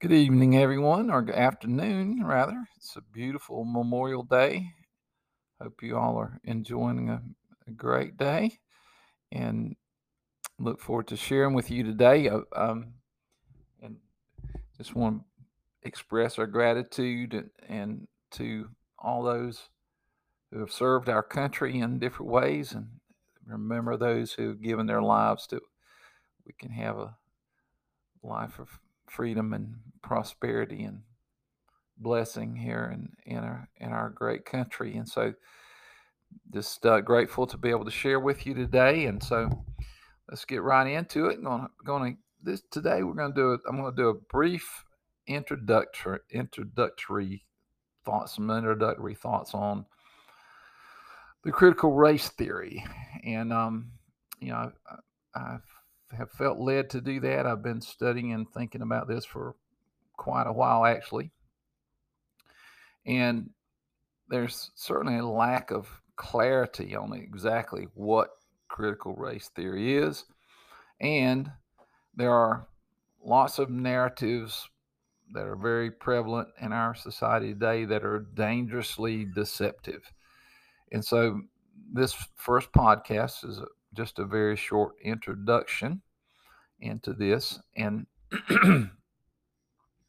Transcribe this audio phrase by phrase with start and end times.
[0.00, 2.66] Good evening, everyone, or good afternoon, rather.
[2.78, 4.70] It's a beautiful Memorial Day.
[5.60, 7.20] Hope you all are enjoying a,
[7.68, 8.60] a great day
[9.30, 9.76] and
[10.58, 12.30] look forward to sharing with you today.
[12.30, 12.94] Uh, um,
[13.82, 13.96] and
[14.78, 15.24] just want to
[15.86, 19.68] express our gratitude and, and to all those
[20.50, 22.88] who have served our country in different ways and
[23.44, 25.60] remember those who have given their lives to
[26.46, 27.18] we can have a
[28.22, 28.80] life of
[29.10, 31.02] freedom and prosperity and
[31.98, 34.96] blessing here in, in our in our great country.
[34.96, 35.34] And so
[36.52, 39.06] just uh, grateful to be able to share with you today.
[39.06, 39.50] And so
[40.28, 41.38] let's get right into it.
[41.38, 43.60] I'm gonna, gonna this today we're gonna do it.
[43.68, 44.84] I'm gonna do a brief
[45.26, 47.44] introductory introductory
[48.04, 49.84] thoughts, some introductory thoughts on
[51.44, 52.84] the critical race theory.
[53.24, 53.90] And um,
[54.40, 54.72] you know,
[55.34, 55.58] I, I
[56.16, 57.46] have felt led to do that.
[57.46, 59.54] I've been studying and thinking about this for
[60.16, 61.30] quite a while, actually.
[63.06, 63.50] And
[64.28, 68.30] there's certainly a lack of clarity on exactly what
[68.68, 70.24] critical race theory is.
[71.00, 71.50] And
[72.14, 72.66] there are
[73.24, 74.68] lots of narratives
[75.32, 80.02] that are very prevalent in our society today that are dangerously deceptive.
[80.92, 81.40] And so,
[81.92, 83.60] this first podcast is
[83.94, 86.02] just a very short introduction
[86.80, 87.60] into this.
[87.76, 88.06] And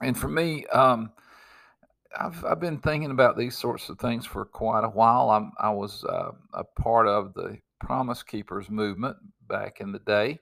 [0.00, 1.12] and for me, um,
[2.18, 5.30] I've I've been thinking about these sorts of things for quite a while.
[5.30, 9.16] I'm I was uh, a part of the Promise Keepers movement
[9.48, 10.38] back in the day,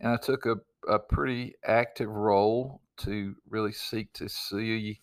[0.00, 0.56] and I took a
[0.88, 5.00] a pretty active role to really seek to see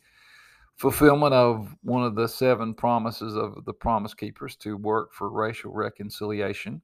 [0.76, 5.72] fulfillment of one of the seven promises of the Promise Keepers to work for racial
[5.72, 6.82] reconciliation.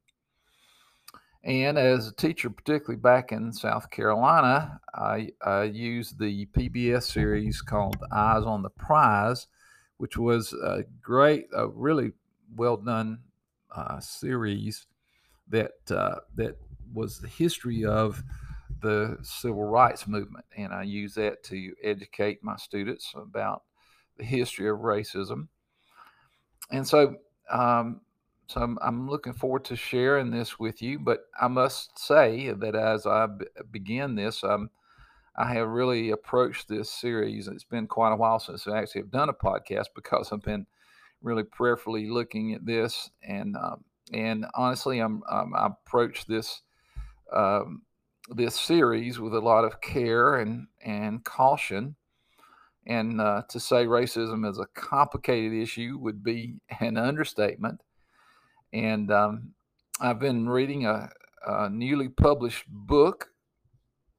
[1.43, 7.61] And as a teacher, particularly back in South Carolina, I, I used the PBS series
[7.61, 9.47] called Eyes on the Prize,
[9.97, 12.11] which was a great, a really
[12.55, 13.19] well done
[13.75, 14.85] uh, series
[15.47, 16.57] that uh, that
[16.93, 18.23] was the history of
[18.81, 23.63] the civil rights movement, and I use that to educate my students about
[24.17, 25.47] the history of racism.
[26.71, 27.15] And so
[27.49, 28.01] um,
[28.51, 30.99] so I'm, I'm, looking forward to sharing this with you.
[30.99, 34.69] But I must say that as I b- begin this, um,
[35.35, 37.47] I have really approached this series.
[37.47, 40.65] It's been quite a while since I actually have done a podcast because I've been
[41.21, 46.61] really prayerfully looking at this, and um, and honestly, I'm, I'm I approach this
[47.33, 47.83] um,
[48.29, 51.95] this series with a lot of care and and caution.
[52.87, 57.81] And uh, to say racism is a complicated issue would be an understatement.
[58.73, 59.53] And um,
[59.99, 61.09] I've been reading a,
[61.45, 63.29] a, newly published book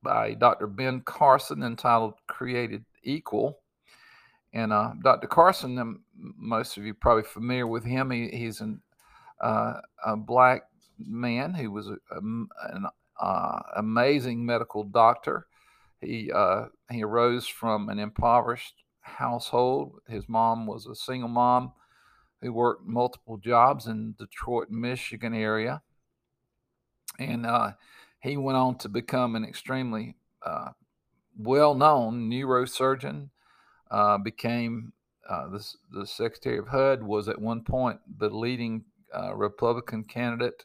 [0.02, 0.66] by Dr.
[0.66, 3.60] Ben Carson entitled Created Equal.
[4.52, 5.28] And uh, Dr.
[5.28, 8.10] Carson, um, most of you probably familiar with him.
[8.10, 8.82] He, he's an,
[9.40, 10.64] uh, a black
[10.98, 12.86] man who was a, a, an
[13.20, 15.46] uh, amazing medical doctor.
[16.00, 20.00] He uh, he arose from an impoverished household.
[20.08, 21.72] His mom was a single mom
[22.42, 25.82] who worked multiple jobs in Detroit, Michigan area.
[27.18, 27.72] And uh,
[28.20, 30.70] he went on to become an extremely uh,
[31.38, 33.30] well known neurosurgeon,
[33.90, 34.92] uh, became
[35.28, 38.84] uh, the, the Secretary of HUD, was at one point the leading
[39.16, 40.64] uh, Republican candidate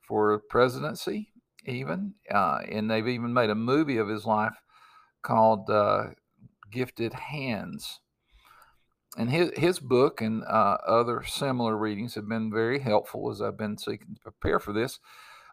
[0.00, 1.28] for presidency,
[1.66, 2.14] even.
[2.30, 4.56] Uh, and they've even made a movie of his life
[5.22, 5.68] called
[6.72, 8.00] Gifted Hands
[9.16, 13.58] and his, his book and uh, other similar readings have been very helpful as I've
[13.58, 15.00] been seeking to prepare for this.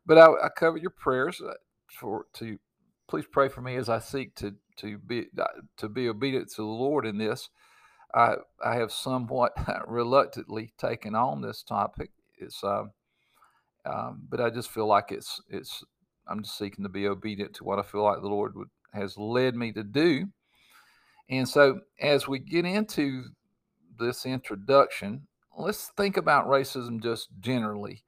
[0.05, 1.53] But I, I cover your prayers uh,
[1.87, 2.59] for to
[3.07, 5.45] please pray for me as I seek to to be uh,
[5.77, 7.49] to be obedient to the Lord in this.
[8.13, 9.53] I I have somewhat
[9.87, 12.11] reluctantly taken on this topic.
[12.37, 12.91] It's um,
[13.85, 15.83] um, but I just feel like it's it's
[16.27, 19.17] I'm just seeking to be obedient to what I feel like the Lord would has
[19.17, 20.27] led me to do.
[21.29, 23.25] And so as we get into
[23.97, 25.27] this introduction,
[25.57, 28.03] let's think about racism just generally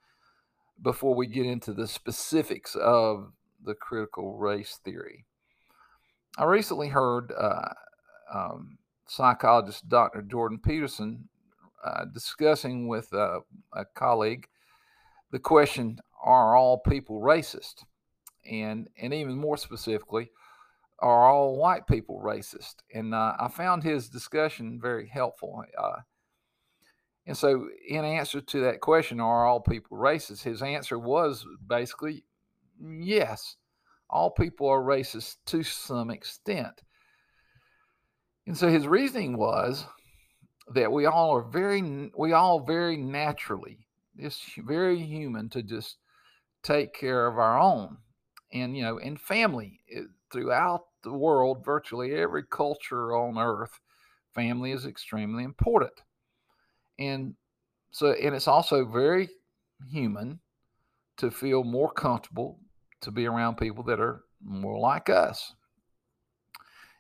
[0.81, 3.31] before we get into the specifics of
[3.63, 5.25] the critical race theory.
[6.37, 7.73] I recently heard uh,
[8.33, 8.77] um,
[9.07, 10.21] psychologist Dr.
[10.21, 11.27] Jordan Peterson
[11.83, 13.39] uh, discussing with uh,
[13.73, 14.47] a colleague
[15.31, 17.83] the question Are all people racist?
[18.49, 20.31] And, and even more specifically,
[21.01, 22.75] are all white people racist?
[22.93, 25.63] And uh, I found his discussion very helpful.
[25.77, 26.01] Uh,
[27.25, 30.43] and so, in answer to that question, are all people racist?
[30.43, 32.23] His answer was basically
[32.81, 33.55] yes,
[34.09, 36.81] all people are racist to some extent.
[38.47, 39.85] And so his reasoning was
[40.73, 43.87] that we all are very, we all very naturally,
[44.17, 45.97] it's very human to just
[46.63, 47.97] take care of our own.
[48.51, 53.79] And, you know, in family it, throughout the world, virtually every culture on earth,
[54.33, 56.01] family is extremely important.
[56.97, 57.35] And
[57.91, 59.29] so, and it's also very
[59.89, 60.39] human
[61.17, 62.59] to feel more comfortable
[63.01, 65.53] to be around people that are more like us.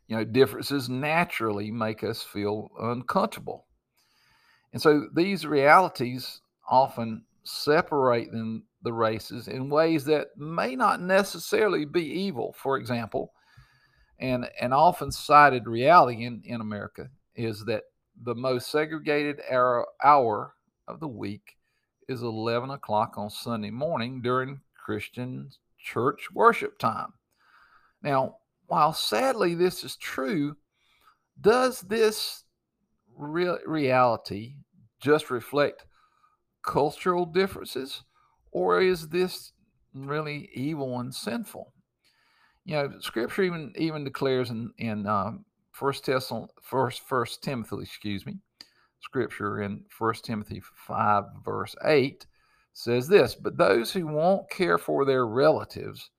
[0.07, 3.67] You know, differences naturally make us feel uncomfortable.
[4.73, 11.85] And so these realities often separate them, the races in ways that may not necessarily
[11.85, 12.55] be evil.
[12.57, 13.33] For example,
[14.19, 17.83] and an often cited reality in, in America is that
[18.21, 20.55] the most segregated hour, hour
[20.87, 21.55] of the week
[22.07, 27.13] is 11 o'clock on Sunday morning during Christian church worship time.
[28.01, 28.37] Now,
[28.67, 30.57] while sadly this is true,
[31.39, 32.43] does this
[33.15, 34.55] real reality
[34.99, 35.85] just reflect
[36.69, 38.03] cultural differences,
[38.51, 39.53] or is this
[39.91, 41.73] really evil and sinful?
[42.63, 48.23] You know, Scripture even even declares in in um, First Thessalonians, First First Timothy, excuse
[48.23, 48.37] me,
[49.01, 52.27] Scripture in First Timothy five verse eight
[52.71, 56.11] says this: But those who won't care for their relatives,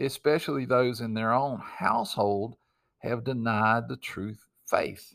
[0.00, 2.56] especially those in their own household,
[2.98, 5.14] have denied the truth faith.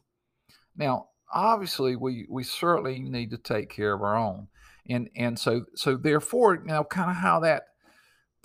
[0.77, 4.47] Now, obviously we we certainly need to take care of our own
[4.89, 7.63] and and so so therefore you know kind of how that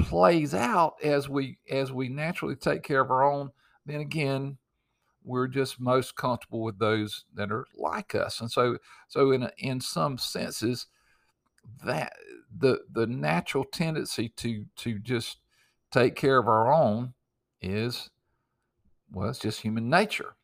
[0.00, 3.50] plays out as we as we naturally take care of our own
[3.87, 4.58] then again
[5.25, 8.41] we're just most comfortable with those that are like us.
[8.41, 10.87] And so so in a, in some senses
[11.85, 12.12] that
[12.56, 15.38] the the natural tendency to to just
[15.91, 17.14] take care of our own
[17.62, 18.11] is
[19.11, 20.37] well it's just human nature.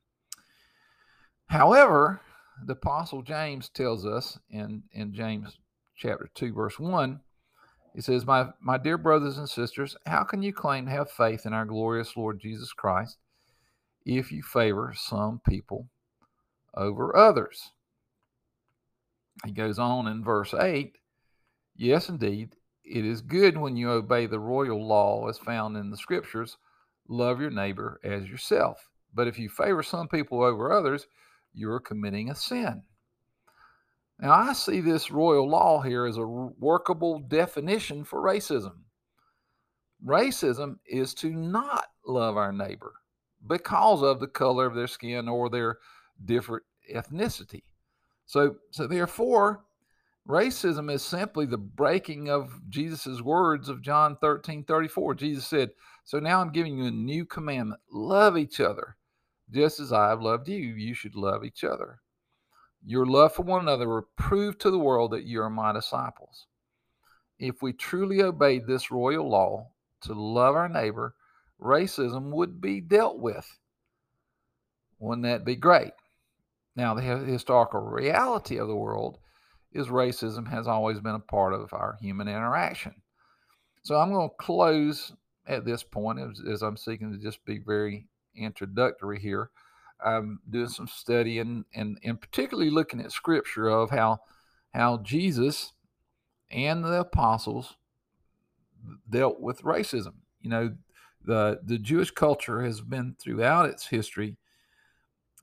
[1.46, 2.22] However
[2.64, 5.58] the apostle James tells us in, in James
[6.00, 7.20] chapter 2, verse 1,
[7.94, 11.44] he says, my, my dear brothers and sisters, how can you claim to have faith
[11.44, 13.18] in our glorious Lord Jesus Christ
[14.06, 15.88] if you favor some people
[16.74, 17.72] over others?
[19.44, 20.96] He goes on in verse 8
[21.76, 25.96] Yes, indeed, it is good when you obey the royal law as found in the
[25.96, 26.56] scriptures
[27.08, 28.88] love your neighbor as yourself.
[29.12, 31.06] But if you favor some people over others,
[31.52, 32.82] you're committing a sin.
[34.20, 38.82] Now, I see this royal law here as a workable definition for racism.
[40.04, 42.92] Racism is to not love our neighbor
[43.46, 45.78] because of the color of their skin or their
[46.24, 46.64] different
[46.94, 47.62] ethnicity.
[48.26, 49.64] So, so therefore,
[50.28, 55.14] racism is simply the breaking of Jesus' words of John 13 34.
[55.14, 55.70] Jesus said,
[56.04, 58.96] So now I'm giving you a new commandment love each other
[59.50, 62.00] just as I have loved you, you should love each other.
[62.84, 66.46] Your love for one another will prove to the world that you are my disciples.
[67.38, 69.70] If we truly obeyed this royal law
[70.02, 71.14] to love our neighbor,
[71.60, 73.58] racism would be dealt with.
[74.98, 75.92] Wouldn't that be great?
[76.76, 79.18] Now, the historical reality of the world
[79.72, 82.94] is racism has always been a part of our human interaction.
[83.82, 85.12] So I'm going to close
[85.46, 88.06] at this point as, as I'm seeking to just be very
[88.36, 89.50] introductory here.
[90.04, 94.20] I'm doing some study and, and, and particularly looking at scripture of how
[94.72, 95.72] how Jesus
[96.50, 97.76] and the apostles
[99.08, 100.14] dealt with racism.
[100.40, 100.74] You know,
[101.24, 104.36] the the Jewish culture has been throughout its history.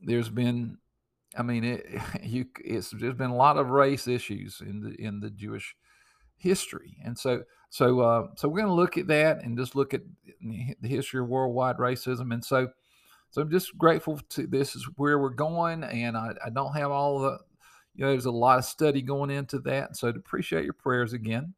[0.02, 0.78] There's been,
[1.36, 1.86] I mean, it,
[2.24, 5.76] you, it's there's been a lot of race issues in the in the Jewish
[6.38, 9.94] history, and so so uh, so we're going to look at that and just look
[9.94, 10.02] at
[10.42, 12.70] the history of worldwide racism, and so
[13.30, 16.92] so I'm just grateful to this is where we're going, and I, I don't have
[16.92, 17.38] all the,
[17.96, 19.96] you know, there's a lot of study going into that.
[19.96, 21.54] So to appreciate your prayers again,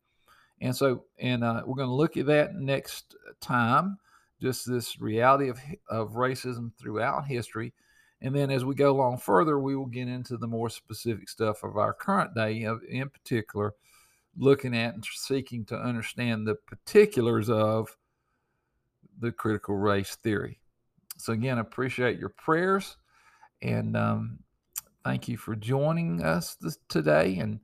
[0.61, 3.97] and so and uh, we're going to look at that next time,
[4.41, 5.59] just this reality of
[5.89, 7.73] of racism throughout history,
[8.21, 11.63] and then as we go along further, we will get into the more specific stuff
[11.63, 13.73] of our current day, of in particular,
[14.37, 17.95] looking at and seeking to understand the particulars of
[19.19, 20.58] the critical race theory.
[21.19, 22.97] So, again, I appreciate your prayers
[23.61, 24.39] and um,
[25.03, 27.59] thank you for joining us this, today and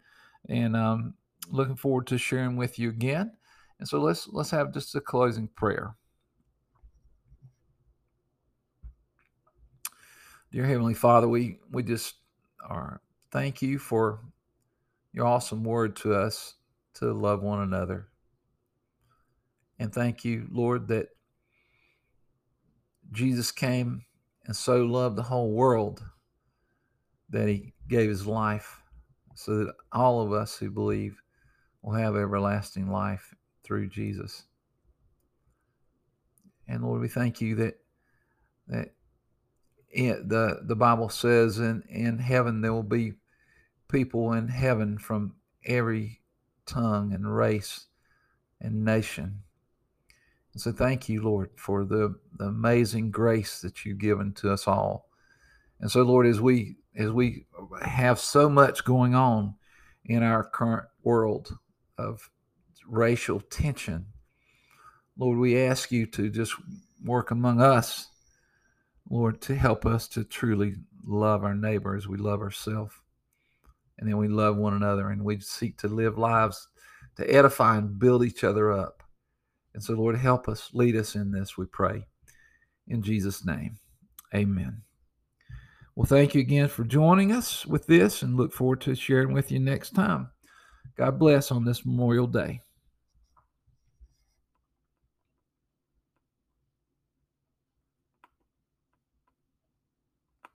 [0.48, 1.14] and um,
[1.50, 3.32] looking forward to sharing with you again.
[3.80, 5.96] And so let's let's have just a closing prayer.
[10.52, 12.16] Dear Heavenly Father, we we just
[12.68, 14.20] are thank you for
[15.14, 16.56] your awesome word to us
[16.96, 18.08] to love one another.
[19.80, 21.10] And thank you, Lord, that
[23.16, 24.06] Jesus came
[24.46, 26.04] and so loved the whole world
[27.30, 28.82] that he gave his life
[29.36, 31.22] so that all of us who believe
[31.82, 34.44] will have everlasting life through Jesus.
[36.68, 37.80] And Lord, we thank you that
[38.68, 38.94] that
[39.90, 43.14] it, the the Bible says in in heaven there will be
[43.88, 46.22] people in heaven from every
[46.66, 47.88] tongue and race
[48.60, 49.44] and nation.
[50.56, 54.70] And so thank you, Lord, for the, the amazing grace that you've given to us
[54.70, 55.10] all.
[55.82, 57.46] And so, Lord, as we as we
[57.82, 59.56] have so much going on
[60.06, 61.58] in our current world
[61.98, 62.30] of
[62.88, 64.06] racial tension,
[65.18, 66.54] Lord, we ask you to just
[67.04, 68.08] work among us,
[69.10, 72.94] Lord, to help us to truly love our neighbor as we love ourselves.
[74.00, 76.70] And then we love one another and we seek to live lives
[77.18, 79.05] to edify and build each other up.
[79.76, 82.06] And so, Lord, help us, lead us in this, we pray.
[82.88, 83.78] In Jesus' name,
[84.34, 84.82] amen.
[85.96, 89.52] Well, thank you again for joining us with this and look forward to sharing with
[89.52, 90.30] you next time.
[90.98, 92.62] God bless on this Memorial Day.